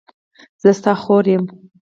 زه 0.61 0.69
ستا 0.79 0.93
خور 1.01 1.25
یم. 1.33 1.43